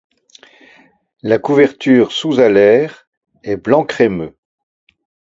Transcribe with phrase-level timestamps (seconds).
[1.21, 3.07] La couverture sous-alaire
[3.43, 4.35] est blanc crémeux.